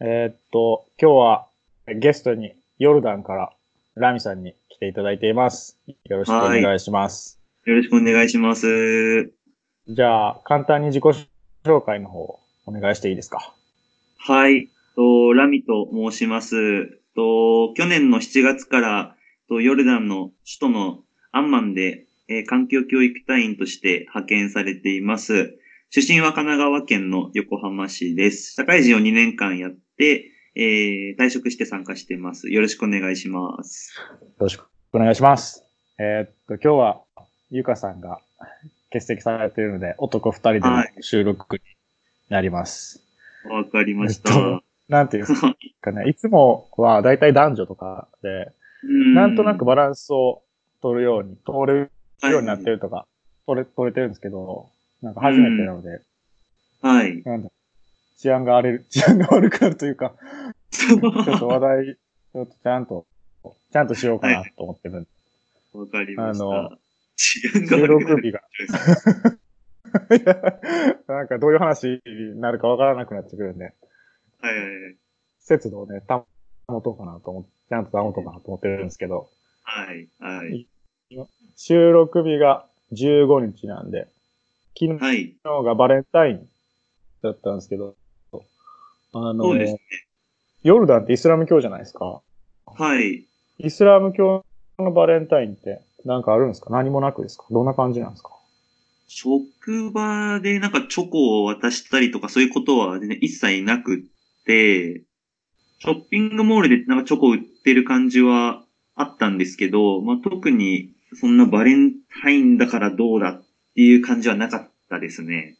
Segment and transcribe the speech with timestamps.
[0.00, 1.46] えーっと、今日は
[2.00, 3.52] ゲストにヨルダンから
[3.96, 5.78] ラミさんに来ていただいています。
[6.04, 7.40] よろしくお願いします。
[7.64, 9.32] よろしくお願いします。
[9.88, 11.02] じゃあ、簡単に自己
[11.64, 13.54] 紹介の方お願いしていいですか？
[14.18, 14.68] はい。
[14.94, 17.00] と、ラミと申します。
[17.16, 19.16] と、去年の7月から、
[19.48, 20.98] と、ヨルダンの首都の
[21.32, 25.58] アンマンで、えー環境教育隊員として派遣されています。
[25.90, 28.52] 出身は神奈川県の横浜市です。
[28.52, 32.48] 社会人を2年間やって、えー退職して参加しています。
[32.48, 33.92] よろしくお願いします。
[33.98, 35.64] よろしくお願いします。
[35.98, 37.02] えーっと、今日は
[37.50, 38.20] ゆかさんが
[38.92, 41.62] 欠席されているので、男二人でのはい収録に
[42.28, 43.02] なります。
[43.44, 44.32] わかりました。
[44.32, 45.40] えっとなんていうんです
[45.82, 48.52] かね、 いつもはだいたい男女とかで、
[49.14, 50.42] なんとなくバランスを
[50.80, 51.90] 取るように、取れる
[52.30, 53.06] ようになってるとか、
[53.46, 54.70] 取れ、取れてるんですけど、
[55.02, 56.00] なんか初めてなので、
[56.80, 57.22] はい。
[57.24, 57.50] なんだ、
[58.18, 60.14] 治安が荒れる、 治安が悪くなるというか、
[60.70, 61.00] ちょっ
[61.38, 63.06] と話題、ちょっとちゃんと、
[63.72, 65.10] ちゃんとしようかなと思ってるんで、
[65.72, 66.78] わかりましあのた。
[67.16, 68.42] 治安が収悪くなる録日が、
[71.14, 73.64] なんかどういう話になるかわからなくなってくるんで、
[74.40, 74.96] はいはいはい。
[75.38, 76.02] 節度をね、
[76.66, 79.30] 保とうかなと思って、ちゃんと保とうかなと思ってるんですけど、
[79.62, 80.08] はい。
[80.18, 80.66] はい。
[81.56, 84.08] 収録日が15日なんで、
[84.78, 85.36] 昨日はい。
[85.44, 86.48] がバレンタイン
[87.22, 87.96] だったんですけど、
[89.12, 89.80] あの、そうですね。
[90.62, 92.20] ヨルダンってイスラム教じゃないですか？
[92.66, 93.26] はい。
[93.58, 94.44] イスラム教
[94.78, 96.70] のバレンタインってなんかあるんですか？
[96.70, 97.44] 何もなくですか？
[97.50, 98.30] どんな感じなんですか？
[99.06, 103.98] 職場でなんかチョコを渡したりとかそういうことは一切なくっ
[104.44, 105.02] て、
[105.78, 108.62] ショッピングモールでなんかチョコ売ってる感じは
[108.96, 111.92] あったんですけど、まあ、特にそんなバレン
[112.22, 113.42] タインだからどうだっ
[113.74, 115.56] ていう感じはなかったですね。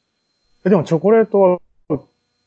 [0.67, 1.61] えでもチョコレートは、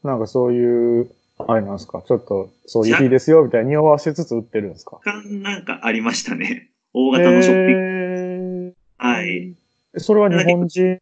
[0.04, 2.04] なんかそういう、あれなんですか？
[2.08, 5.00] ちょっと、そういう日ですよ、みたいに匂わせつつ売ってるんですか？
[5.04, 6.70] 他なんかありましたね。
[6.94, 7.82] 大型のショッピング。
[7.82, 9.54] ングはい。
[9.94, 11.00] えそれは日本人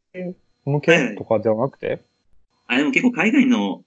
[0.66, 2.02] 向けとかじゃなくて？
[2.68, 3.84] あ、でも結構海外の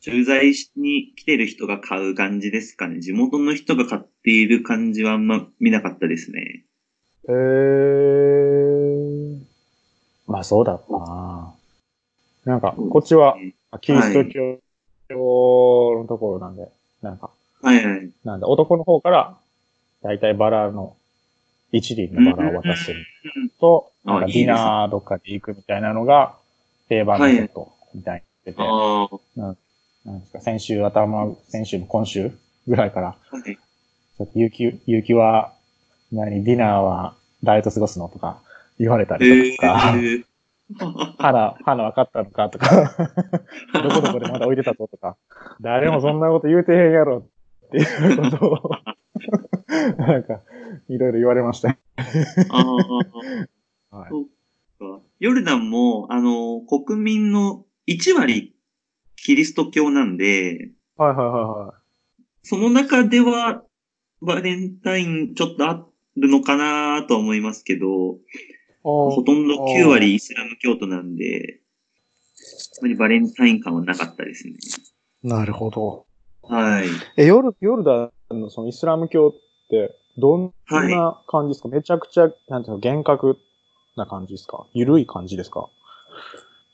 [0.00, 3.00] 駐在に来てる人が買う感じですかね。
[3.00, 6.64] 地元の人が買っている感じはあんま見なかったですね。
[7.28, 9.40] へー。
[10.26, 11.54] まあそうだったな
[12.44, 13.36] なんか、こっちは、
[13.78, 14.60] キリスト教
[16.00, 16.68] のところなんで、
[17.02, 17.30] なんか、
[17.62, 18.10] はいはい。
[18.24, 19.36] なんだ、男の方から、
[20.02, 20.96] だいたいバラの、
[21.72, 23.04] 一輪のバラを渡する
[23.60, 26.36] と、うんなんかディナーどっかで行くみたいなのが、
[26.88, 29.08] 定番のこと、みたいに言ってて、あ
[29.44, 32.30] あ、なんですか、先週頭、先週の今週
[32.68, 33.42] ぐらいから、はい。
[33.42, 35.52] ちょっと、ゆき、ゆきは、
[36.12, 38.40] 何、ディナーは誰と過ごすのとか
[38.78, 40.24] 言われたえりとか、ー、
[41.18, 42.96] 花、花分かったのかとか、
[43.72, 45.16] どこどこでまだ置いてたぞとか、
[45.60, 47.28] 誰もそんなこと言うてへんやろ
[47.66, 48.70] っていうことを、
[49.98, 50.42] なんか、
[50.88, 51.76] いろいろ言われました。
[53.90, 54.10] はい。
[55.20, 58.54] ヨルダンも、あの、国民の1割
[59.16, 61.74] キリスト教なんで、はいはいは
[62.42, 63.62] その中では、
[64.22, 68.20] バレンタインちょっとあるのかなとは思いますけど、いはい。
[68.86, 71.60] ほとんど9割イスラム教徒なんで、
[72.78, 74.54] あまりバレンタイン感はなかったですね。
[75.24, 76.06] なるほど。
[76.42, 76.88] はい。
[77.16, 83.38] え、ヨル、ヨルダンのそのイスラム教って、どんな感じですか、めちゃくちゃ、なんていうの、厳格
[83.96, 84.66] な感じですか？
[84.72, 85.68] ゆるい感じですか？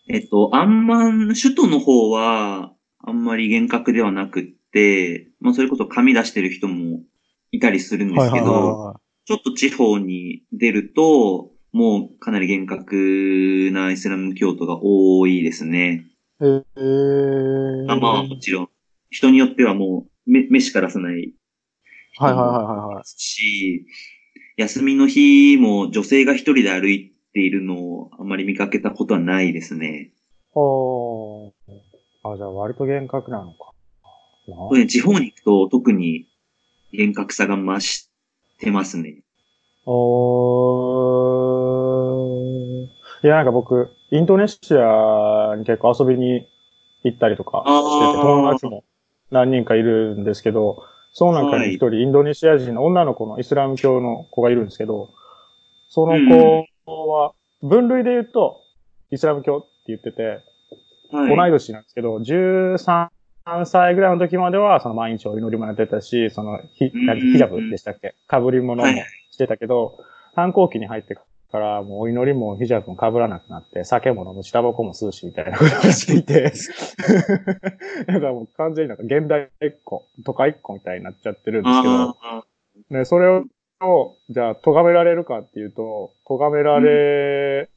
[0.09, 7.01] えっと、アンマン、首都の方は、あんまり厳格ではなくって、まあ、それこそ紙出してる人も
[7.53, 16.07] いたりするんですけど、はちょっと地方に出ると、もうかなり厳格なイスラム教徒が多いですね。
[16.41, 16.65] いはいはい。
[16.77, 17.93] えー。
[17.93, 18.69] あまあ、もちろん、
[19.11, 21.35] 人によってはもう、め、飯からさない
[22.19, 23.05] はいはいはいはいはい。
[23.07, 23.87] し、
[24.57, 30.13] 休みの日も女性が一人で歩いているのをあまり見かけたことはないですね。
[30.51, 31.53] ほー。
[32.25, 33.73] あ、じゃあ割と厳格なのか。
[34.47, 36.27] なそういう地方に行くと特に
[36.93, 38.11] 厳格さが増し
[38.59, 39.23] てますね。
[39.87, 41.22] おー。
[43.25, 46.49] いや、なんか僕、インドネシアに結構遊びに
[47.05, 48.85] 行ったりとかしてて、友達も
[49.31, 50.83] 何人かいるんですけど、
[51.13, 55.11] その中に一人インドネシア人の女の子のイスラム教の子がいるんですけど、
[55.89, 56.15] その
[56.87, 57.33] 子は、
[57.63, 58.61] 分類で言うと、
[59.11, 60.41] イスラム教って言ってて、
[61.13, 61.37] はい。
[61.37, 63.09] 同い年なんですけど、13
[63.67, 68.15] 歳ぐらいの時までは、その毎日お祈りもやってたし、そのヒ、ヒジャブでしたっけ？
[68.29, 69.05] 被り物もはい。
[69.31, 69.99] してたけど、
[70.35, 71.15] 反抗期に入って
[71.53, 76.53] かから、もうお祈りもヒジャブも被らなくなって、酒も飲むし、タバコも吸うし、みたいなことをしていて、
[78.07, 83.45] だからもう完全になんか現代一個、都会一個みたいになっちゃってるんですけど、ね、それを、
[84.31, 87.69] じゃあ、咎められるかっていうと、咎められ、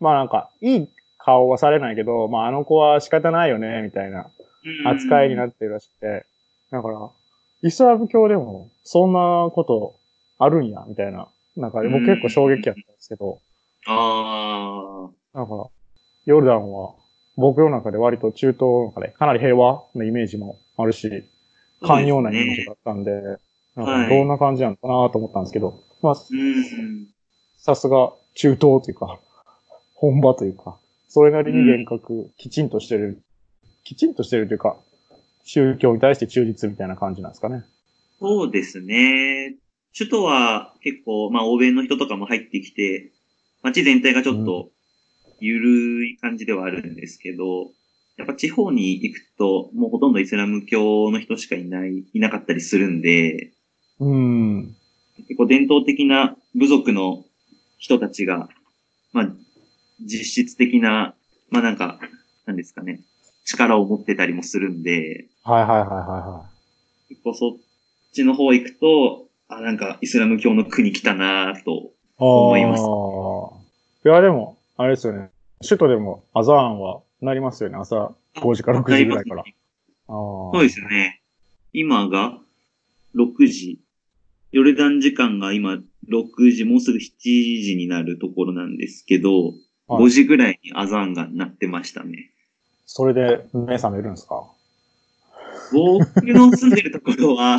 [0.00, 0.88] まあなんか、いい
[1.18, 4.30] 顔はされないけど、まああの子は仕方ないよね、みたいな
[4.84, 6.26] 扱いになっってるらしくて、
[6.70, 7.10] だから、
[7.62, 9.94] イスラム教でも、そんなこと
[10.38, 11.28] あるんや、みたいな。
[11.56, 13.38] なんか、僕結構衝撃やったんですけど、
[13.86, 15.66] ああ、だから、
[16.26, 16.94] ヨルダンは、
[17.36, 21.24] 僕の中で割と中東の中でかなり平和なイメージもあるし、
[21.82, 23.10] 寛容なイメージだったんで、
[23.76, 27.08] なんかどんな感じなのかなと思ったんですけど、まあ、うん。
[27.56, 29.18] さすが中東というか、
[29.94, 30.78] 本場というか、
[31.08, 33.22] それなりに厳格、きちんとしてる、
[33.84, 34.76] きちんとしてるというか、
[35.44, 37.64] 宗教に対して忠実みたいな感じなんですかね。
[38.20, 39.56] そうですね。
[39.96, 43.12] 首都は結構、まあ、欧米の人とかも入ってきて、
[43.62, 44.70] 街全体がちょっと、
[45.40, 47.70] ゆるい感じではあるんですけど、
[48.16, 53.52] やっぱ地方に行くと、もうほとんどイスラム教の人しかいない、いなかったりするんで、
[54.00, 54.76] うん。
[55.16, 57.24] 結構伝統的な部族の
[57.78, 58.48] 人たちが、
[59.12, 59.28] まあ、
[60.00, 61.14] 実質的な、
[61.50, 62.00] まあなんか、
[62.46, 63.00] なんですかね、
[63.44, 66.50] 力を持ってたりもするんで、はいはいはいは
[67.08, 67.52] 結構そっ
[68.12, 71.92] ちの方行くと、あ、なんかイスラム教の国来たなぁと。
[72.16, 72.82] 思います
[74.02, 74.08] す。
[74.08, 75.30] いや、でも、あれですよね。
[75.66, 77.76] 首都でもアザーンはなりますよね。
[77.76, 79.42] 朝5時から6時ぐらいから。
[79.42, 79.44] あ
[80.06, 81.20] そそうですね。
[81.72, 82.38] 今が
[83.16, 83.80] 6時。
[84.52, 87.10] ヨルダン時間が今6時、もうすぐ7
[87.62, 89.54] 時になるところなんですけど、はい
[89.86, 92.30] 5時ぐらいにアザーンが鳴ってましたね。
[92.86, 94.42] それで目覚めるんですか？
[95.74, 97.58] 僕の住んでるところは、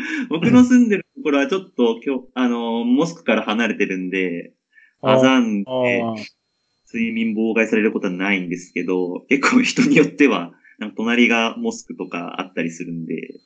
[0.28, 4.52] 僕の住んでるところはちょっと今日、あの、モスクから離れてるんで、
[5.02, 6.38] アザーンあでー
[6.92, 13.40] 睡眠妨害されることはないんですけど、結構人によっては、なんか隣がモスクとかあったりするんで、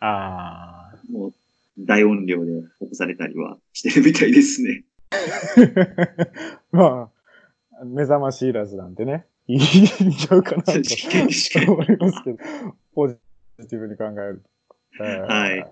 [0.00, 1.32] あもう
[1.78, 2.50] 大音量で
[2.80, 4.84] 起こされたりはしてるみたいですね。
[5.10, 6.28] ー。
[6.76, 7.10] ま
[7.80, 12.38] あ、目覚ましいらずなんてね、 いいんちゃうかなと思いますけど、
[12.94, 13.14] ポジ
[13.68, 14.51] ティブに考えると。
[15.00, 15.64] えーはい。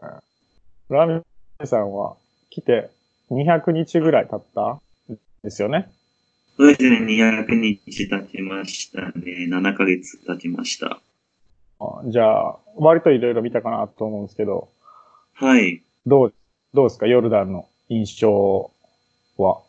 [0.88, 2.16] ラミさんは
[2.50, 2.90] 来て
[3.30, 4.80] 200日ぐらい経った？
[5.12, 5.90] んですよね。
[6.56, 9.46] そうですね、200日経ちましたね。
[9.48, 11.00] 7ヶ月経ちました。
[11.80, 14.68] あじゃあ、割といろいろ見たかなと思うんですけど、
[15.34, 15.82] はい。
[16.06, 16.34] どう、
[16.74, 17.06] どうですか？
[17.06, 18.70] ヨルダンの印象
[19.38, 19.62] は。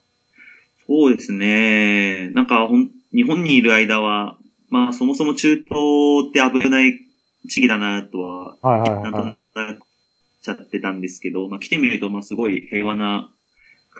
[0.88, 2.30] そうですね。
[2.32, 4.38] なんかほん、日本にいる間は、
[4.70, 5.66] まあそもそも中東
[6.30, 7.00] って危ない
[7.48, 9.66] 地域だなとは、はいはいなんとは。
[9.68, 9.82] ないく
[10.42, 13.32] ちゃってたんですけど、まあ来てみると、まあすごい平和な、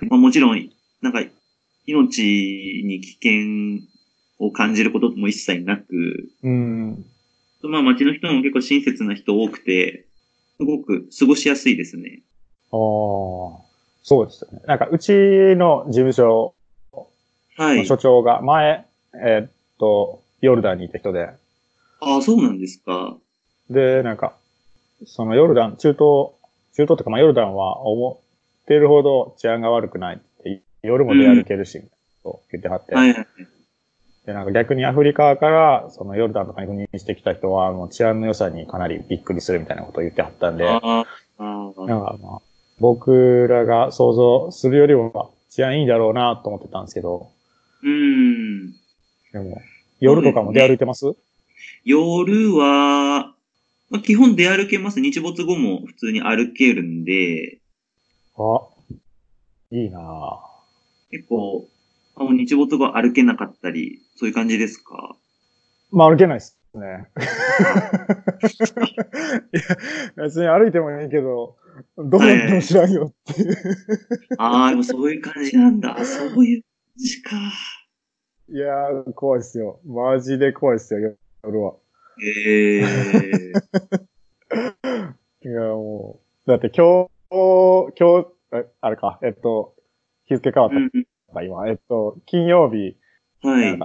[0.10, 0.70] まあもちろん、
[1.02, 1.24] なんか、
[1.86, 2.22] 命
[2.86, 3.88] に危険
[4.40, 7.06] を感じることも一切なく、うん。
[7.64, 10.06] まあ街の人も結構親切な人多くて、
[10.58, 12.22] すごく過ごしやすいですね。
[12.72, 12.78] ああ、
[14.04, 14.62] そうですよね。
[14.66, 16.54] なんか、うちの事務所
[17.58, 17.78] はい。
[17.78, 21.30] の所長が前、えーっと、ヨルダンにいた人で、
[22.00, 23.18] ああ、そうなんですか。
[23.70, 24.36] で、なんか、
[25.06, 26.32] そのヨルダン、中東、
[26.76, 28.22] 中東とか、まあヨルダンは思
[28.64, 31.84] ってるほど治安が悪くないって、夜も出歩けるし、
[32.24, 33.28] と言ってはって、はいはい。
[34.26, 41.06] で、なんか逆にアフリカから、そのヨルダンとかに赴任してきた人は、もう治安の良さにかなりびっくりするみたいなことを言ってはったんで、なんか
[42.22, 42.42] まあ、
[42.80, 47.30] 僕らが想像するよりは治安いいだろうなと思ってたんですけど、
[47.84, 48.72] うん。
[49.32, 49.60] でも、
[50.00, 51.16] 夜とかも出歩いてます？
[51.84, 53.34] 夜は、
[53.92, 55.02] まあ、基本出歩けます。
[55.02, 57.60] 日没後も普通に歩けるんで、
[58.38, 58.62] あ、
[59.70, 60.40] いいなぁ。
[61.12, 61.68] 結構、
[62.16, 65.16] あもう日没後歩けなかったり、そういう感じですか？
[65.92, 66.80] まあ歩けないっすね。
[69.54, 69.58] い
[70.18, 71.58] や、別に歩いてもいいけど、
[71.98, 73.56] どうやっても知らんよっていう。
[74.38, 76.04] ああ、でもそういう感じなんだ。
[76.06, 77.36] そういう感じか。
[78.50, 79.82] いやー、怖いっすよ。
[79.86, 81.76] マジで怖いっすよ、夜は。
[82.20, 82.84] ええ
[85.44, 86.50] いや、もう。
[86.50, 89.76] だって今日、今日、ああれか、えっと、
[90.26, 90.92] 日付変わっうん
[91.34, 91.68] た、今。
[91.70, 92.98] えっと、金曜日、
[93.42, 93.80] はい。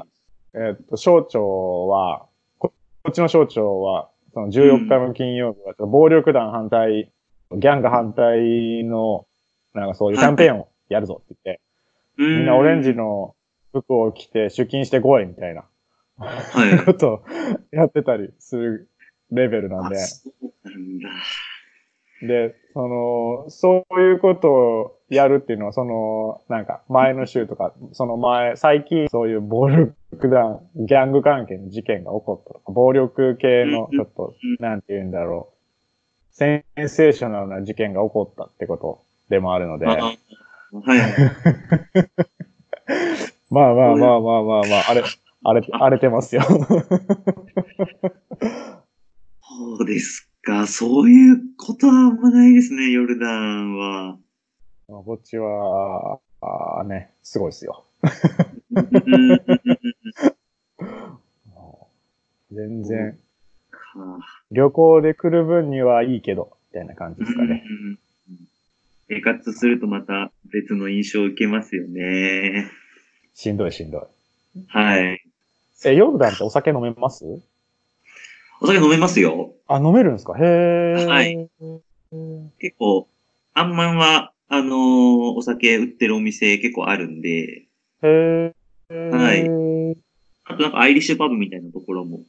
[0.55, 2.27] えっと、省庁は、
[2.59, 7.13] ここっちの省庁は、その14日の金曜日は、暴力団反対、
[7.53, 9.27] ギャング反対の、
[9.73, 11.63] なんかそういうキャンペーンをやるぞって言って、
[12.19, 13.35] みみんなオレンジの
[13.73, 15.65] 服を着て出勤してこいみたいな
[16.19, 16.79] はい。
[16.85, 17.23] ことを
[17.71, 18.89] やってたりする
[19.31, 19.97] レベルなんあ、で。
[22.23, 29.95] で、その、そういうことをやるっていうのは、その、なんか、前の週とか、その前、最近そういう暴力
[30.31, 35.57] 団、ギャング関係の事件が起こったとか、暴力系の、ちょっと、なんて言うんだろう、
[36.35, 40.19] センセーショナルな事件が起こったってことでもあるので、あはい。
[43.51, 45.03] まあまあまあまあまあまあ、あれ、
[45.49, 46.43] 荒れ、荒れてますよ。
[46.43, 46.57] そ
[49.81, 50.67] うですか。
[50.67, 54.17] そういうことはあんまないですね、ヨルダンは。
[54.89, 57.85] こっちは、あーね、すごいですよ。
[58.73, 58.87] うん
[62.53, 63.19] 全然、
[63.71, 63.79] か
[64.51, 67.63] 旅行で来る分にはいいけど、みたいな感じですかね。
[67.69, 67.99] うん
[69.09, 72.69] 生活するとまた別の印象を受けますよね。
[73.35, 74.01] しんどいしんどい。
[74.67, 75.26] はい。
[75.85, 77.25] え、ヨルダンってお酒飲めます？
[78.61, 79.53] お酒飲めますよ。
[79.69, 80.35] あ、飲めるんですか？
[80.39, 81.07] へー。
[81.07, 81.49] はい
[82.61, 83.09] 結構、
[83.53, 87.65] アンマンは、あのーお酒売ってるお店結構あるんで、
[88.03, 89.11] へー。
[89.11, 89.97] はい
[90.49, 92.21] あとなんかアイリッシュパブみたいなところも。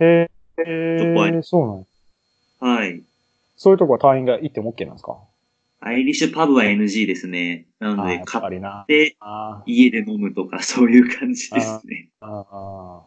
[0.00, 1.86] へちょっとあそ
[2.60, 3.02] うなんはい。
[3.56, 5.16] そういうとこは隊員が行っても OK なんですか？
[5.84, 7.66] アイリッシュパブは NG ですね。
[7.80, 8.86] なので、買っ。
[8.86, 12.08] てあ家で飲むとか そういう感じですね。
[12.20, 13.02] ーあ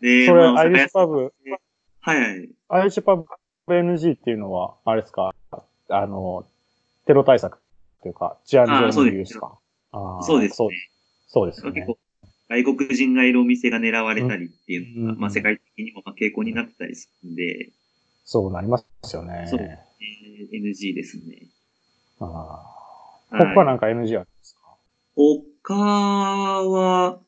[0.00, 0.26] で、ー。
[0.26, 1.32] それ、まあアイリッシュパブ、
[2.00, 2.48] はいはい。
[2.68, 3.24] アイリッシュパブ
[3.68, 5.34] NG っていうのは、あれですか？
[5.88, 6.46] あの、
[7.06, 7.58] テロ対策
[8.02, 9.58] というか、治安上の理由ですか？
[10.22, 10.76] そうですそうね。
[11.28, 11.62] そうです。
[11.72, 11.98] 結構、
[12.48, 17.70] 外国人がいるお店が狙われたりっていうのが、うんまあ世界的にもまあ傾向になってたりするんで、
[18.24, 19.46] そうなりますよね。
[19.48, 21.46] そうえー NG ですね。
[22.20, 24.60] あーはい他なんか NG あるんですか？
[25.16, 27.18] 他は、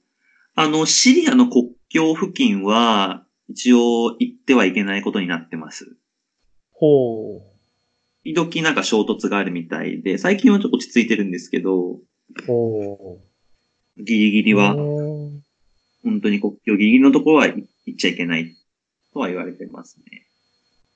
[0.55, 5.97] あの、シリアの国境付近は、一応行ってはいけないことになってます。
[6.73, 7.41] ほ
[8.25, 12.01] 時々なんか衝突があるみたいで、最近はちょっと落ち着いてるんですけど、う。
[12.47, 13.19] ほ
[13.99, 14.03] う。
[14.03, 18.55] ギリギリは、本当に国境ギリギリのところは行っちゃいけない
[19.13, 20.27] とは言われてますね。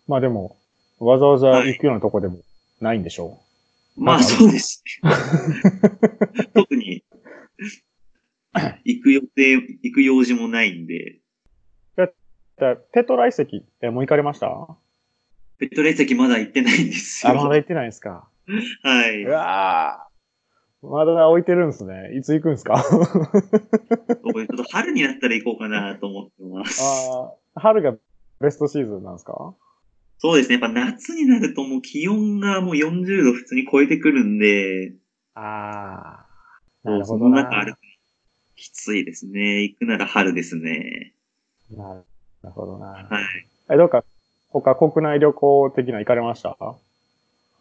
[0.07, 0.57] まあでも、
[0.99, 2.39] わざわざ行くようなとこでも
[2.81, 3.41] ないんでしょ
[3.97, 5.11] まあそうですね。
[6.55, 7.05] 特に、
[8.85, 11.19] 行く予定、行く用事もないんで、
[12.93, 14.49] ペトラ遺跡、え、もう行かれました？
[15.59, 17.37] ペットレ石まだ行ってないんですあ、よ。
[17.43, 18.29] まだ行ってないんですか？
[18.83, 19.23] はい。
[19.25, 22.13] うわーまだ置いてるんですね。
[22.17, 22.83] いつ行くんですか？
[24.23, 26.81] 僕ちょっと春になったら行こうかなと思ってます。
[26.83, 27.95] あー春が
[28.41, 29.55] ベストシーズンなんですか？
[30.23, 30.53] そうですね。
[30.53, 34.93] やっぱ夏になるともう気温がもう40度普通に超えてくるんで、
[35.35, 36.25] あ
[36.85, 36.89] あ。
[36.89, 37.43] なるほどな。
[37.43, 37.75] の中歩くの
[38.55, 39.63] きついですね。
[39.63, 41.13] 行くなら春ですね。
[41.73, 42.05] な
[42.45, 42.87] るほどな。
[42.87, 43.05] はい。
[43.73, 44.05] え、どうか、
[44.53, 46.57] 他国内旅行的な行かれました？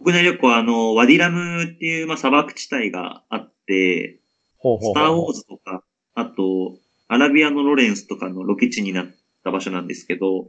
[0.03, 4.19] 国内旅行はあの、ワディラムっていう、まあ、砂漠地帯があって、
[4.59, 6.77] ほうほうほうスターウォーズとか、あと、
[7.07, 9.07] アラビアのロレンスとかのロケ地になっ
[9.43, 10.45] た場所なんですけど、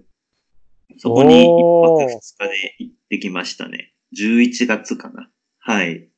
[0.99, 3.93] そこに一泊二日で行ってきましたね。
[4.17, 5.29] 11月かな。
[5.59, 6.09] はい。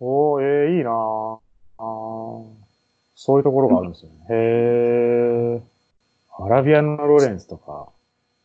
[0.00, 1.38] おー、えー、いいなぁ
[1.78, 2.66] あー
[3.14, 4.26] そういうところがあるんですよね。
[4.30, 6.44] へー。
[6.44, 7.88] アラビアのロレンスとか、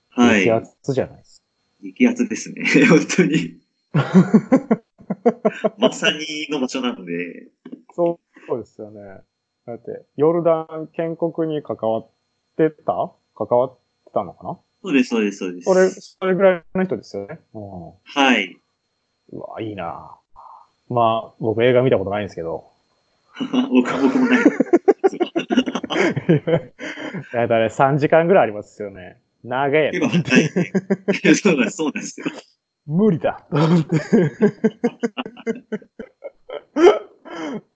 [0.10, 0.46] はい。
[0.46, 1.44] 激アツじゃないです
[1.82, 2.64] 激アツですね。
[2.88, 3.60] 本当に。
[5.78, 7.48] まさにの場所なので、
[7.88, 7.94] か。
[7.94, 9.02] そう、そうですよね。
[9.66, 12.10] だって、ヨルダン建国に関わっ
[12.58, 13.14] てた？
[13.36, 14.60] 関わってたのかな？
[14.84, 15.66] そうです、そうです、そうです。
[15.66, 17.40] それ、それぐらいの人ですよね。
[17.54, 18.58] うんはい。
[19.32, 22.66] うわ、いいなぁまあ、僕映画見たことないんですけど。
[23.40, 24.44] 僕 は僕もない。
[27.34, 29.22] だいたい3時間ぐらいありますよね。
[29.44, 30.00] 長いね。
[30.00, 30.02] い
[31.28, 32.26] やそうなんです、そうなんですよ。
[32.86, 33.46] 無理だ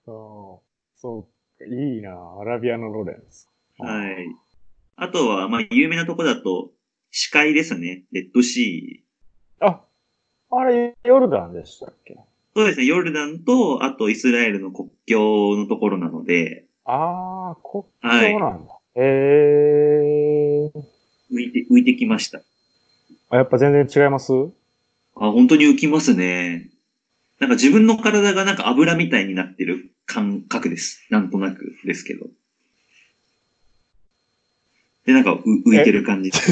[0.04, 1.28] そうそ
[1.60, 3.48] ういいなアラビアのロレンス。
[3.78, 4.26] はい。
[4.96, 6.70] あとは、まあ、有名なとこだと、
[7.10, 8.04] 視界ですね。
[8.12, 9.66] レッドシー。
[9.66, 9.80] あ、
[10.50, 12.16] あれ、ヨルダンでしたっけ？
[12.54, 12.86] そうですね。
[12.86, 18.72] ヨルダンと、あとイスラエルの国境のところなので、あー、国はい境なんだ。
[18.96, 20.78] へー。
[21.32, 22.40] 浮いて、浮いてきました。
[23.30, 24.32] あ、やっぱ全然違います？
[24.32, 26.70] あ、本当に浮きますね。
[27.40, 31.06] なんか自分の体がなんか油みたいになってる感覚です。
[31.10, 32.26] なんとなくですけど。
[35.06, 36.30] で、なんかう浮いてる感じ。
[36.32, 36.42] ちょ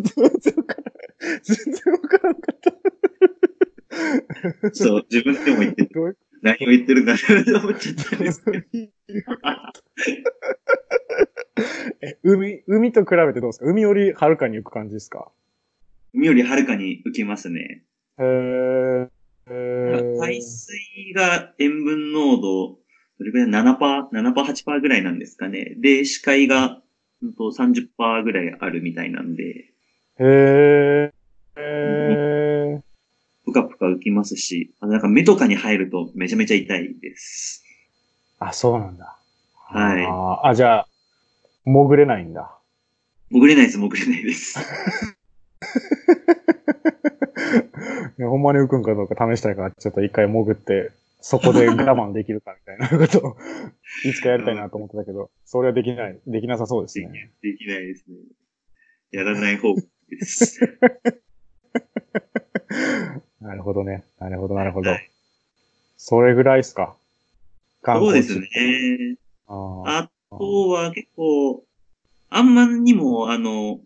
[0.00, 0.10] っと
[0.40, 1.40] 全然わからん。
[1.42, 2.72] 全然わからんかった。
[4.72, 5.88] そう、自分でも言って
[6.40, 8.58] 何を言ってるんだろうと思っちゃったんですけど。
[12.00, 13.66] え、海、海と比べてどうですか？
[13.66, 15.30] 海よりはるかに行く感じですか？
[16.14, 17.82] 海よりはるかに浮きますね。
[18.18, 19.08] へー。
[20.20, 22.78] 海水が塩分濃度、
[23.18, 23.76] どれぐらい ?7%、
[24.12, 25.74] 7%、8%ぐらいなんですかね。
[25.78, 26.82] で、視界が、うん
[27.36, 29.66] と30%ぐらいあるみたいなんで、
[30.18, 31.12] へー。
[31.56, 32.80] へー。
[33.44, 37.64] ぷかぷか浮きますし、あのなんか目とかに入るとめちゃめちゃ痛いです。
[38.38, 39.16] あ、そうなんだ。
[39.54, 40.86] はいあーあ、じゃあ、
[41.64, 42.50] 潜れないんだ。
[43.30, 44.58] 潜れないです、潜れないです。
[48.18, 53.36] い やほんまに浮くんかどうか試したいから、ちょっと一回潜って、そこで我慢できるかみたいなことを、
[54.08, 57.32] いつかやりたいなと思ってたけど、それはできない、できなさそうですね。
[57.42, 58.16] できないですね。
[59.10, 59.82] やらない方で
[60.24, 60.60] す。
[63.40, 64.04] なるほどね。
[64.18, 65.10] なるほど、なるほどはい。
[65.96, 66.96] それぐらいですか？
[67.84, 68.38] そうです。
[68.38, 68.46] ね。
[69.46, 71.64] あとは結構、
[72.28, 73.80] あんまんにも、あの、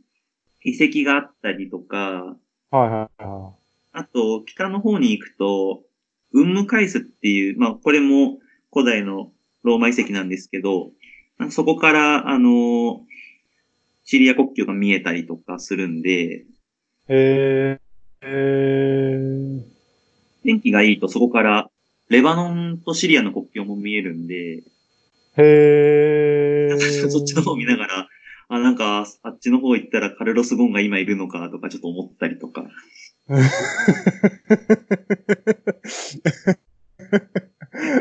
[0.65, 2.37] 遺跡があったりとか、
[2.71, 3.55] はいはいは
[3.93, 5.85] あと、北の方に行くと、
[6.33, 8.39] ウンムカイスっていう、まあ、これも
[8.73, 9.31] 古代の
[9.63, 10.91] ローマ遺跡なんですけど、
[11.51, 13.03] そこから、あの、
[14.05, 16.47] シリア国境が見えたりとかするんで、い。
[17.09, 17.79] へー。
[18.23, 19.63] へー。
[20.45, 21.69] 天気がいいとそこから、
[22.09, 24.63] レバノンとシリアの国境も見えるんで、
[25.37, 26.79] へー。
[27.11, 28.09] そっちの方見ながら、
[28.49, 32.65] あ、なんか、あっちの方行ったらカルロス・ゴーンが今いるのかとかちょっと思ったりとか。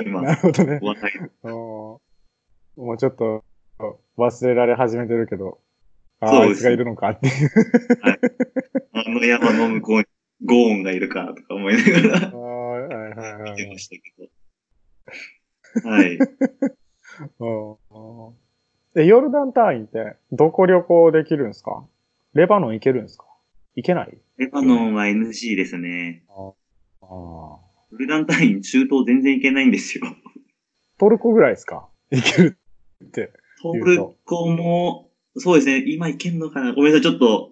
[0.04, 0.80] 今、なるほどね。
[1.44, 2.00] も
[2.94, 3.44] うちょっと
[4.18, 5.60] 忘れられ始めてるけど、
[6.20, 7.50] ああ、いつがいるのかっていう。
[8.94, 10.06] あの山の向こうに
[10.46, 14.02] ゴーンがいるかとか思いながらはいはいはい見てましたけ
[15.84, 15.90] ど。
[15.90, 16.18] はい。
[17.40, 17.46] う
[18.30, 18.36] ん
[18.94, 21.86] え、ヨルダン単位ってどこ旅行できるんですか？
[22.34, 23.26] レバノン行けるんですか？
[23.76, 24.18] 行けない？
[24.38, 26.24] レバノンは NG ですね。
[26.30, 26.52] あ
[27.04, 27.06] あ。
[27.06, 30.06] ヨルダン単位中東全然行けないんですよ。
[30.98, 31.88] トルコぐらいですか？
[32.10, 32.58] 行ける
[33.04, 33.34] って。
[33.62, 36.74] トルコも、そうですね、今行けんのかな？
[36.74, 37.52] ごめんなさい、ちょっと、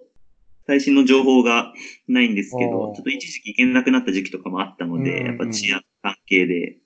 [0.66, 1.72] 最新の情報が
[2.08, 6.76] ないんですけおど、ーちょっと一時期行けなくなった時期とかもあったので、うんやっぱ治安関係で。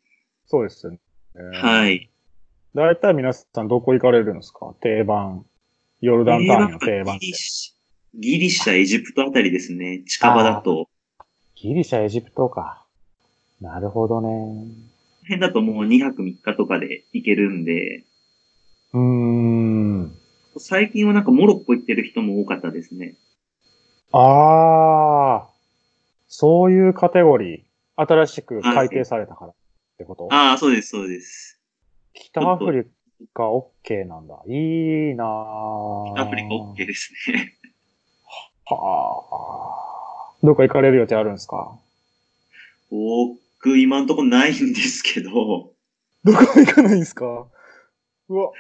[0.47, 0.99] そうですよね。
[1.61, 1.89] は。
[1.89, 2.11] い。
[2.75, 4.75] だいたい皆さんどこ行かれるんですか？
[4.81, 5.45] 定番。
[6.01, 7.27] ヨルダン単位の定番って
[8.19, 8.51] ギリ。
[8.51, 10.03] シャ、エジプトあたりですね。
[10.07, 10.89] 近場だと。
[11.57, 12.87] ギリシャ、エジプトか。
[13.61, 14.29] なるほどね。
[14.29, 14.67] この
[15.23, 18.05] 辺だともう2泊3日とかで行けるんで、
[18.93, 20.15] うーん。
[20.57, 23.17] 最近はなんかモロッコ行ってる人も多かったですね。
[24.13, 25.49] ああ、
[26.29, 27.63] そういうカテゴリー。
[27.97, 29.55] 新しく改定されたからっ
[29.99, 30.29] てこと？
[30.31, 31.61] ああ、そうです、そうです。
[32.13, 32.85] 北アフリ
[33.33, 34.43] カ OK なんだ。
[34.47, 37.55] いいなぁアフリカ OK ですね。
[38.67, 40.47] はあ。
[40.47, 41.79] どっか行かれる予定あるんですか？
[42.91, 47.47] 僕、今んとこないんですけど、どこ行かないんですか？
[48.29, 48.53] うわ。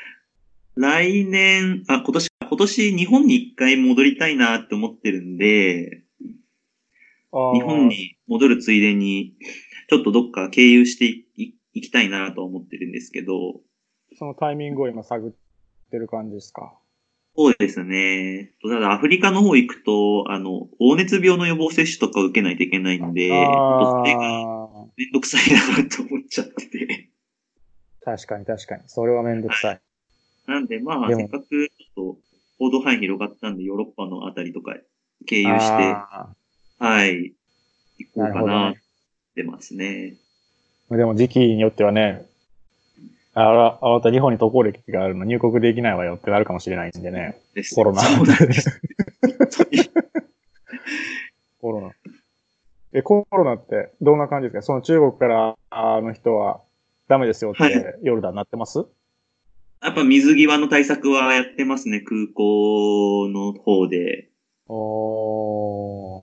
[0.77, 6.03] 来年、あ、今年、今年日本に一回戻りたいなって思ってるんで、
[7.33, 7.89] 日本。
[7.89, 9.35] に戻るついでに、
[9.89, 13.61] ちょっとどっか経由していい行きたいなとは思ってるんですけど、
[14.17, 15.33] そのタイミングを今探っ
[15.91, 16.73] てる感じですか？
[17.37, 18.53] そうですね。
[18.63, 23.47] ただアフリカの方行くと、あの、黄熱病の予防接種とか受けないといけないんで、あ
[23.91, 24.87] それがあ。
[24.97, 27.11] めんどくさいなと思っちゃってて。
[28.05, 28.83] 確かに確かに。
[28.87, 29.81] それはめんどくさい。
[30.47, 32.19] なんでまあ、せっかくちょっと
[32.59, 34.77] 報道範囲広がったんで、ヨーロッパのあたりとか
[35.27, 36.29] 経由して、あ
[36.79, 37.33] はい、
[37.99, 38.77] 行こうかなな、ね
[39.33, 40.15] ってますね。
[40.91, 42.25] ーでも時期によってはね、
[43.37, 47.41] あら、あなた日本に渡航歴があるの入国できないわよってなるかもしれないんでね。
[47.55, 48.03] ですコロナ。
[51.61, 51.91] コロナ。
[52.93, 54.63] え、コロナってどんな感じですか？
[54.63, 56.61] その中国からあの人は
[57.09, 58.87] ダメですよっはいてヨルダンなってます、
[59.83, 64.31] やっぱ水際の対策はやってますね、空港の方で。
[64.69, 66.23] おー。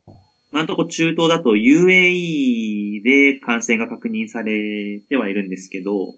[0.54, 6.14] 今のところ中東だと UAE で感染が確認されてはいるんですけど、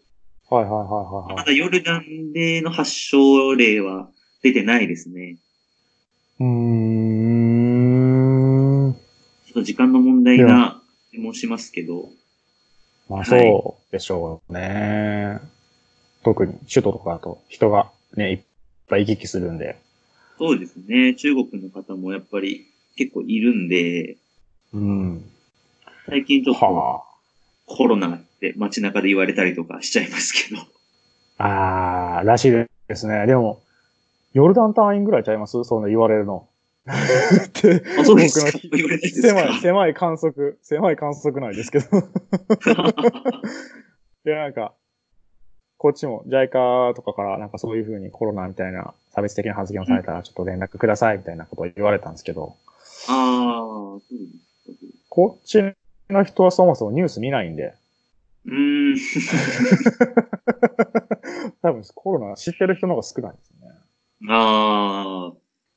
[0.54, 0.86] はいはいはいはい
[1.26, 1.36] はい。
[1.36, 4.08] まだヨルダンでの発症例は
[4.44, 5.38] 出てないですね。
[6.40, 6.46] うー
[8.90, 8.94] ん。
[8.94, 9.00] ちょ
[9.50, 10.80] っと時間の問題な
[11.12, 12.10] 気もしますけど、
[13.10, 15.40] まあはいそうでしょうね。
[16.24, 18.42] 特に首都とかだと人がね、いっ
[18.88, 19.80] ぱい行き来するんで。
[20.38, 21.16] そうですね。
[21.16, 24.18] 中国の方もやっぱり結構いるんで、
[24.72, 25.26] うん。
[26.06, 27.04] 最近ちょっとは
[27.66, 30.62] コロナって街中で言われたりとかしちゃいますけど。
[31.38, 32.18] あ。
[32.20, 33.26] あー、らしいですね。
[33.26, 33.62] でも、
[34.34, 35.64] ヨルダン単位ぐらいちゃいます？
[35.64, 36.48] そんな言われるの。
[36.86, 36.94] あ、
[38.04, 38.48] そうですか？
[38.52, 41.86] 狭い、狭い観測、狭い観測内ですけど。
[44.26, 44.74] いや、なんか、
[45.78, 52.56] こっちも JICA とかからなんかそういうふうにコロナみたいな差別的な発言をされたらちょっと連絡くださいみたいなことを言われたんですけど、
[53.10, 54.12] ああ、そう
[54.68, 55.08] ですか。
[55.10, 55.62] こっち
[56.10, 57.74] の人はそもそもニュース見ないんで、
[58.46, 58.98] うーん。
[61.62, 63.68] 多分コロナ知ってる人の方が少ないですね。
[64.30, 65.36] ああ、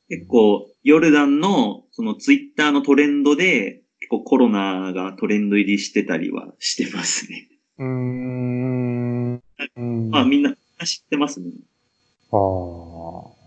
[0.08, 7.48] 結構、ヨルダンの、そのツイッターのトレンドで、結構コロナがトレンド入りしてたりはしてますね。
[7.78, 9.42] うーん
[10.10, 11.50] まあみんな知ってますね。
[12.32, 12.38] ああ。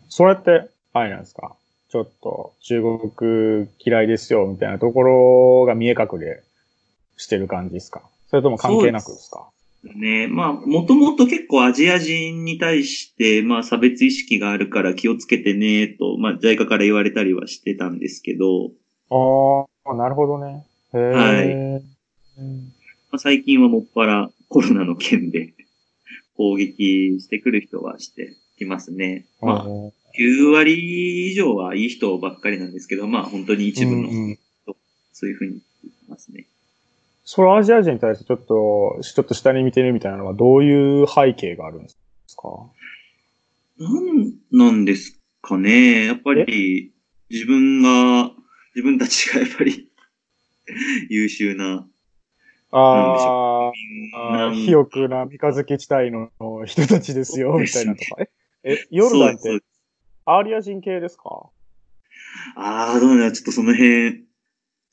[0.10, 1.56] それって、あれなんですか？
[1.90, 2.82] ちょっと中
[3.14, 6.44] 国嫌いですよみたいなところが見え隠れ
[7.18, 8.02] してる感じですか？
[8.30, 9.50] それとも関係なくですか？
[9.96, 18.72] ねまあ、もともと結構アジア人に対して、まあ差別意識があるから気をつけてね、と、まあ JICA から言われたりはしてたんですけど、
[19.10, 20.66] ああ、なるほどね。
[20.94, 21.02] へえ。
[21.02, 21.48] はい
[22.40, 22.74] うん
[23.12, 25.54] まあ、最近はもっぱらコロナの件で
[26.36, 29.26] 攻撃してくる人はしてきますね。
[29.42, 34.10] まあ、うん9割以上はいい人ばっかりなんですけど、まあ本当に一部の、
[35.14, 36.48] そういうふうに言ってますね。
[37.32, 41.96] それアジア人に対してちょっと、ちょっと下に見てるみたいなのはどういう背景があるんです
[42.36, 42.50] か？
[43.78, 46.06] なんなんですかね。
[46.08, 46.92] やっぱり
[47.30, 48.32] 自分が、
[48.74, 49.92] 自分たちがやっぱり
[51.12, 51.88] 優秀な、
[52.72, 53.72] あ
[54.16, 56.32] あ、なん肥沃な三日月地帯の
[56.66, 58.24] 人たちですよ、みたいなとか？
[58.64, 59.60] え、えヨルダンって
[60.26, 61.52] アーリア人系ですか？
[62.56, 64.24] ああ、どうなちょっとその辺、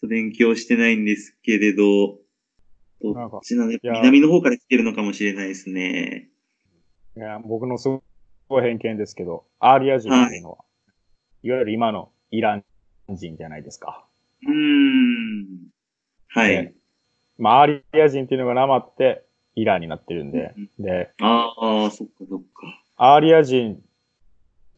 [0.07, 2.19] 勉強してないんですけれど、
[3.03, 6.29] どっちなんでいや南の方から来てるのかもしれないですね。
[7.17, 7.89] いや、僕のす
[8.49, 10.59] ごい偏見ですけど、アーリア人っていうのは、
[11.43, 12.65] い、わゆる今のイラン
[13.15, 14.05] 人じゃないですか。
[14.43, 15.69] うーん。
[16.29, 16.51] はい。
[16.51, 16.75] ね
[17.39, 22.83] まあ、アーリア人っていうのがなまって、イランになってるんで、で、ああ、そっかそっか。
[22.97, 23.83] アーリア人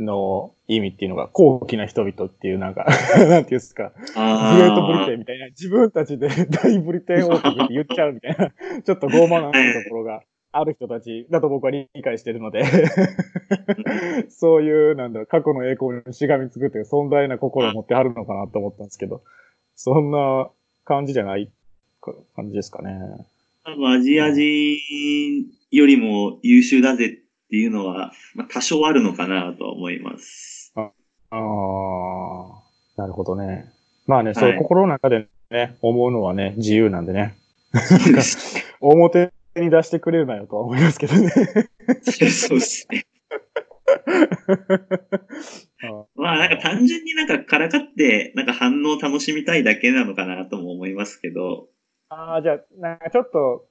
[0.00, 2.86] の意味っていうのが高貴な人々っていうなんか、
[3.18, 3.92] なんていうんですか。
[3.94, 8.50] グレートブリテンみたいな、自分たちで 大ブリテン王国って言っちゃうみたいな、
[8.82, 12.64] ちょっと傲慢なところがある人たちだと僕は理解してるので、
[14.30, 19.22] そういう、なんだ過去の栄光にしがみつくという壮大な心を持ってはるのかなと思ったんですけど、
[19.74, 20.48] そんな
[20.84, 21.50] 感じじゃない
[22.00, 22.98] か感じですかね。
[23.64, 24.78] 多分アジア人
[25.70, 30.70] よりも優秀だぜっていうのは、まあ、多少あるのかなとは思います。
[30.76, 30.82] あ
[31.30, 31.40] あ、
[33.00, 33.72] なるほどね。
[34.06, 37.36] まあね、そう、はい心の中でね、思うのはね、自由なんでね。
[38.80, 41.30] 表に出してくれるなよとは思いますけどね。
[41.30, 43.06] そうですね。
[46.14, 51.68] まあなんか単純になんかからかって、なんか反応を楽しみたいだけなのかなとも思いますけど、
[52.10, 53.66] ああ、じゃあ、なんかちょっと、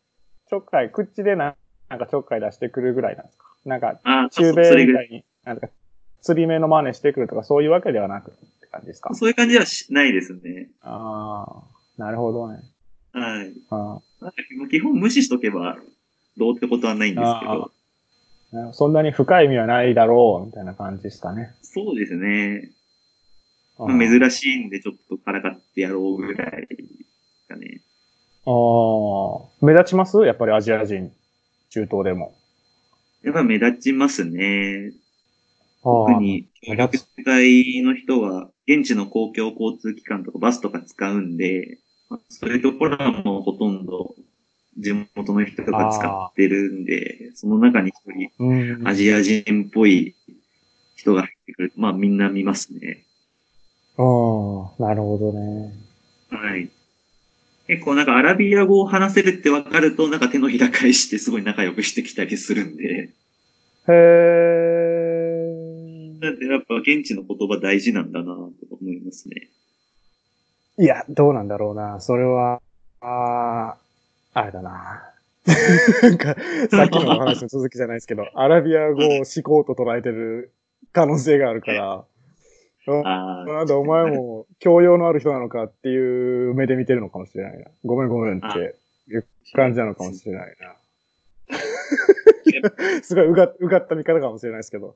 [0.49, 1.55] ちょっかい、口でな
[1.89, 3.45] なんかちょっかい出してくるぐらいなんですか？
[3.67, 4.53] なんか、ああ、中。
[4.53, 5.67] 米みたいに、なんか、
[6.21, 9.13] 釣り目の真似してくるとか、そういうわけではなくって感じですか？
[9.13, 10.69] そういう感じはしないですね。
[10.81, 12.59] ああ、なるほどね。
[13.13, 13.53] はい。
[13.69, 13.99] あ
[14.69, 15.77] 基本無視しとけば
[16.37, 21.53] どうってことはないんですけあど、ーそんなに深い意味はないだろう、みたいな感じですかね。
[21.61, 22.71] そうですね。
[23.79, 26.77] あまあ、珍しいんでちょっとからかってやろうぐらいで
[27.41, 27.81] すかね。
[28.45, 30.17] あー目立ちます？
[30.25, 31.11] やっぱりアジア人、
[31.69, 32.33] 中東でも。
[33.27, 34.93] やっぱ目立ちますね。
[35.83, 41.77] 特特に、協力隊の人は、現地の公共交通機関とかバスとか使うんで、
[42.09, 44.15] まあそういうところはもうほとんど
[44.77, 48.87] 地元の人が使ってるんで、その中に一人うん。
[48.87, 50.15] アジア人っぽい
[50.95, 51.73] 人が入ってくる。
[51.75, 53.03] まあみんな見ますね。
[53.97, 55.73] ああ、なるほどね。
[56.29, 56.69] はい。
[57.67, 63.09] 結構なんかアラビア語を話せるって分かると、なんか手のひら返してすごい仲良くしてきたりするんで、
[63.89, 63.97] へえ。
[66.19, 69.49] なんでやっぱ現地の言葉大事なんだなと思いますね。
[70.79, 71.99] いや、どうなんだろうな。
[71.99, 72.61] それは、
[73.01, 73.77] ああ、
[74.33, 75.13] あれだな。
[76.03, 76.35] なんか、
[76.69, 80.51] さっきのお話の続きじゃないですけど、アラビア語を思考と捉えてる
[80.93, 82.05] 可能性があるから、
[82.93, 87.65] ああ、なんだお前も教養のある人なのかっていう目で見てるのかもしれないな。
[87.83, 88.75] ごめんごめんって
[89.09, 90.75] いう感じなのかもしれないな。
[93.03, 94.95] すごいうがうがった見方かもしれないですけど。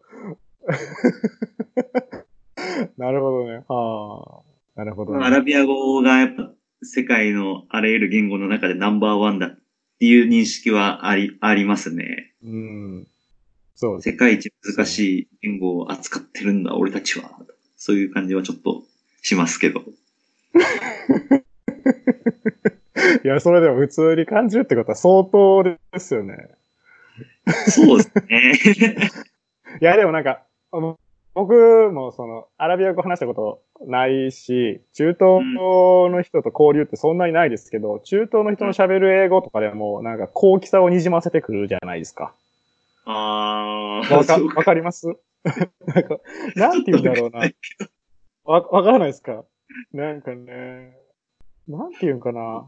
[2.98, 3.64] なるほどね。
[3.68, 4.42] は
[4.76, 4.78] あ。
[4.80, 5.26] なるほど、ね。
[5.26, 6.52] アラビア語がやっぱ
[6.84, 9.60] 世界のあらゆる言語の中でナンバーワンだっ
[10.00, 12.34] ていう認識はあり、ありますね。
[12.44, 13.08] うん。
[13.76, 14.02] そう。
[14.02, 17.32] 世界一難しい言語を扱ってるんだ、俺たちは。
[17.84, 18.84] そういう感じはちょっと
[19.24, 19.82] しますけど。
[23.26, 26.50] いや、それでも普通に感じるってことは相当ですよね。
[27.70, 28.54] そうですね。
[29.82, 31.00] いや、でもなんか、あの
[31.34, 31.56] 僕
[31.92, 35.42] もその、アラビア語話したことないし、中東
[36.12, 42.36] の人と交流ってそんなにないですけど、中東の人の喋る英語とかでも、なんか高貴さをにじませてくるじゃないですか。
[43.06, 44.16] ああ。
[44.18, 45.08] わか、わかります？
[45.86, 46.20] なんか、
[46.56, 47.40] なんて言うんだろうな。
[48.44, 49.44] わ、わからないですか？
[49.94, 50.98] なんかね、
[51.68, 52.68] なんて言うんかな？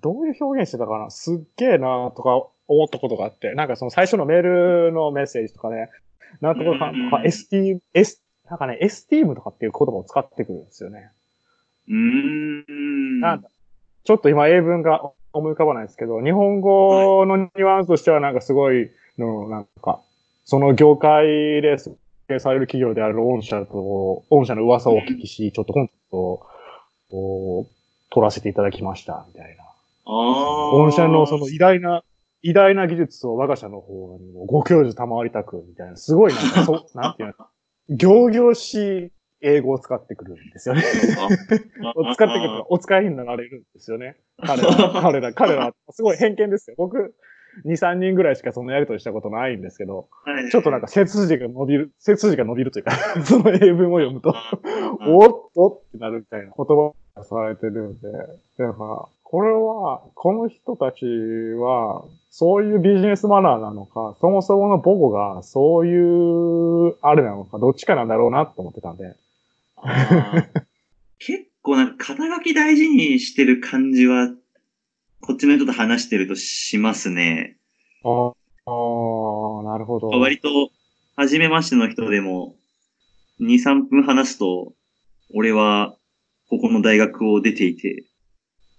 [0.00, 1.10] どういう表現してたかな？
[1.10, 4.42] すっげえなとか思ったことがあって、なんかその最初のメー
[4.86, 5.90] ルのメッセージとかね、
[6.40, 11.10] なんとかかんとか、エティーム、エス、なんかね、エスティームとかっていう言葉を使ってくるんですよね。
[11.88, 13.20] うーん。
[13.20, 13.48] なんだ
[14.04, 20.00] ちょっと今英文が思い浮かばないですけど、日本語のニュアンスとしてはなんかすごいの、なんか、
[20.44, 21.96] その業界で設
[22.28, 26.46] 計される企業である御社と、御社の噂をお聞きし、ちょっと本当
[27.10, 27.66] と、
[28.10, 29.64] 取らせていただきました、みたいな。
[30.06, 32.02] 御社のその偉大な、
[32.42, 37.46] 偉大な技術を我が社の方にもご教授賜りたく、みたいな、すごいなんか、そう、なんていうの、
[37.88, 40.82] 行々しい英語を使ってくるんですよね。
[40.92, 41.66] 使って
[42.16, 44.16] くるお使いになられるんですよね。
[44.38, 46.76] 彼ら、彼ら、彼ら、すごい偏見ですよ。
[46.78, 47.14] 僕、
[47.64, 50.08] 2、3人ぐらいしかそのやりとりしたことないんですけど、
[50.50, 52.92] ちょっとなんか背筋が伸びる、背筋が伸びるというか
[53.24, 54.34] その英文を読むと
[55.06, 58.10] おっとってなるみたいな言葉がされてるんで、
[58.58, 61.04] だから、これは、この人たち
[61.58, 69.14] は、そういうビジネスマナーなのか、そもそもの母語がそういう、あれなのか、どっちかなんだろうなと思ってたんで。
[71.18, 74.30] 結構なんか肩書き大事にしてる感じは
[75.26, 77.56] こっちの人と話してるとしますね。
[78.04, 78.32] ああ、
[79.64, 80.08] なるほど。
[80.08, 80.70] 割と、
[81.16, 82.56] 初めましての人でも、
[83.40, 84.74] 2、3分話すと、
[85.32, 85.96] 俺は、
[86.50, 88.04] ここの大学を出ていて、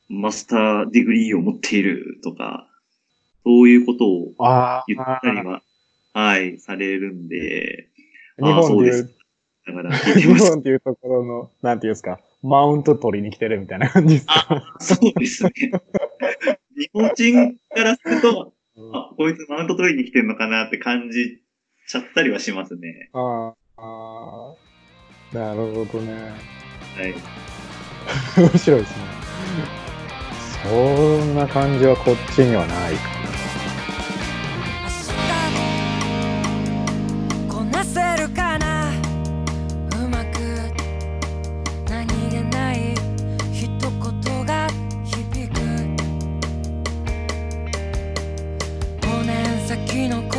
[0.08, 2.68] master degree を持っているとか、
[3.44, 5.64] そういうことを言ったりは、
[6.14, 7.90] はい、されるんで、
[8.38, 9.16] 日本でいう、
[9.66, 14.34] だから日本でいうところの、なんていうんですか、マウント取りに来てるみたいな感じですか？
[14.50, 15.52] あ、そうですね。
[16.78, 18.54] 日本人からすると、
[18.94, 21.42] あ、こいつマウント取りに来てるのかなって感じ
[21.88, 23.10] ちゃったりはしますね。
[23.14, 24.54] ああ、
[25.34, 26.14] なるほどね。
[26.96, 27.14] はい。
[28.38, 29.04] 面白いですね。
[30.64, 30.70] そ
[31.26, 33.36] んな感じはこっちにはないかけな
[38.58, 38.65] い
[49.96, 50.35] 道し